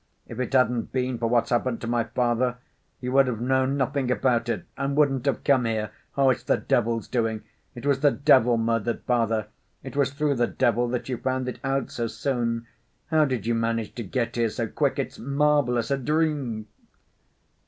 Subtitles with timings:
[0.25, 2.57] If it hadn't been for what's happened to my father,
[3.01, 5.91] you would have known nothing about it, and wouldn't have come here.
[6.17, 7.43] Oh, it's the devil's doing.
[7.75, 9.49] It was the devil murdered father,
[9.83, 12.65] it was through the devil that you found it out so soon.
[13.11, 14.97] How did you manage to get here so quick?
[14.97, 16.65] It's marvelous, a dream!"